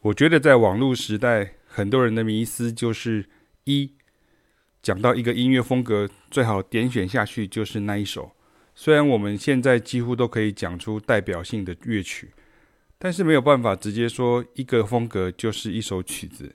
[0.00, 3.26] 我觉得在网络时代，很多人的迷思就是：
[3.64, 3.90] 一，
[4.80, 8.32] 讲到一个音乐风格，最好点选下去就是那一首。
[8.74, 12.30] 虽然我们现在几乎都可以讲出代表性的乐曲，
[12.98, 16.54] 但是没有办法直接说一个风格就是一首曲子。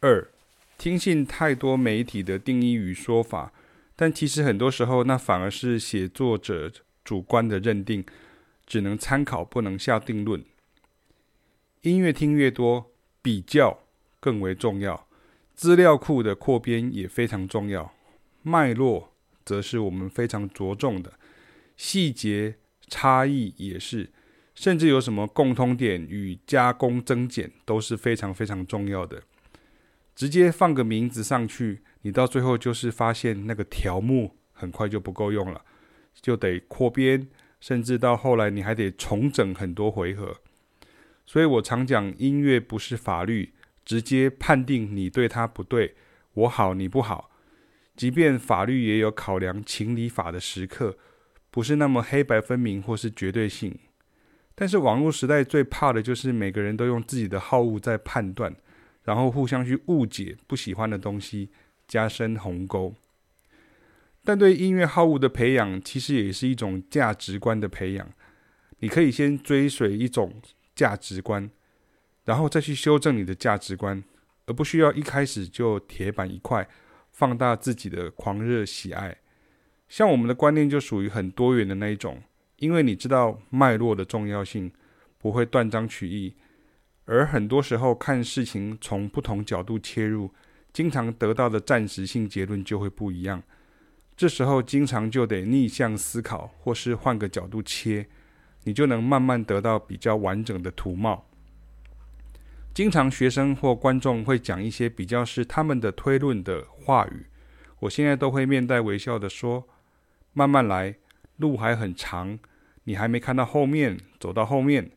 [0.00, 0.30] 二，
[0.78, 3.52] 听信太多媒体的定义与说法，
[3.96, 6.70] 但其实很多时候那反而是写作者
[7.04, 8.04] 主观的认定，
[8.64, 10.42] 只能参考，不能下定论。
[11.84, 13.80] 音乐听越多，比较
[14.18, 15.06] 更为重要，
[15.54, 17.92] 资料库的扩编也非常重要，
[18.40, 19.12] 脉络
[19.44, 21.12] 则是我们非常着重的，
[21.76, 22.54] 细节
[22.86, 24.10] 差异也是，
[24.54, 29.22] 甚至有什么共通点与加工增减都是非常非常重要的。
[30.14, 35.62] 直接放个名字上去，你到最后就是发现那个条目很快就不够用了，
[36.22, 37.28] 就得扩编，
[37.60, 40.38] 甚至到后来你还得重整很多回合。
[41.26, 45.94] 所以我常讲，音乐不是法律，直接判定你对它不对，
[46.34, 47.30] 我好你不好。
[47.96, 50.98] 即便法律也有考量情理法的时刻，
[51.50, 53.78] 不是那么黑白分明或是绝对性。
[54.54, 58.54] 但是网络时代最怕的就是每个人都用自己的好恶在判断，
[59.04, 61.50] 然后互相去误解不喜欢的东西，
[61.88, 62.94] 加深鸿沟。
[64.24, 68.08] 但对音乐好恶的培养，其实也是一种价值观的培养。
[68.80, 70.40] 你可以先追随一种。
[70.74, 71.50] 价值观，
[72.24, 74.02] 然后再去修正你的价值观，
[74.46, 76.68] 而不需要一开始就铁板一块，
[77.12, 79.18] 放大自己的狂热喜爱。
[79.88, 82.22] 像我们的观念就属于很多元的那一种，
[82.56, 84.72] 因为你知道脉络的重要性，
[85.18, 86.34] 不会断章取义。
[87.04, 90.30] 而很多时候看事情从不同角度切入，
[90.72, 93.42] 经常得到的暂时性结论就会不一样。
[94.16, 98.08] 这时候经常就得逆向思考，或是换个角度切。
[98.64, 101.26] 你就能慢慢得到比较完整的图貌。
[102.74, 107.26] 经常学生或观众会讲一些比较是他们的推论的话语，
[107.78, 109.68] 我现在都会面带微笑的说
[110.34, 110.96] ：“慢慢来，
[111.36, 112.36] 路还很长，
[112.82, 114.90] 你还没看到后面，走到后面，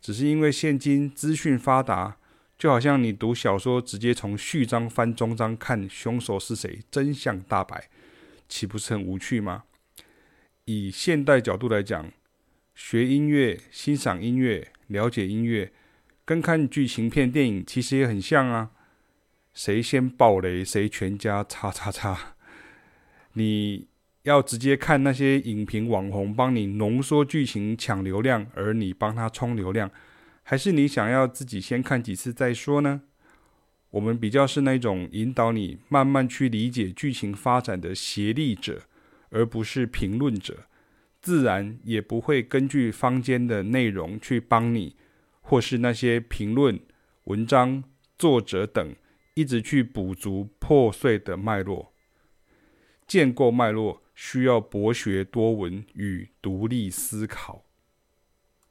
[0.00, 2.16] 只是因为现今资讯发达，
[2.56, 7.90] 就好像你读小说直接从序章翻终章看凶手是谁，真相大白，
[8.48, 9.64] 岂不是很无趣吗？
[10.64, 12.10] 以现代角度来讲。”
[12.80, 15.72] 学音乐、欣赏音乐、了解音乐，
[16.24, 18.70] 跟看剧情片、电影其实也很像啊。
[19.52, 22.36] 谁先爆雷，谁全家叉叉叉。
[23.32, 23.88] 你
[24.22, 29.90] 要直接看那些影评网红帮你浓缩剧情抢流量，而你帮他冲流量，
[30.44, 33.02] 还是你想要自己先看几次再说呢？
[33.90, 38.82] 我们比较是那种引导你慢慢去理解剧情发展的协力者，
[39.30, 40.67] 而不是评论者。
[41.28, 44.96] 自然也不会根据坊间的内容去帮你，
[45.42, 46.80] 或是那些评论、
[47.24, 47.84] 文章、
[48.16, 48.96] 作者等，
[49.34, 51.92] 一直去补足破碎的脉络。
[53.06, 57.66] 建构脉络需要博学多闻与独立思考。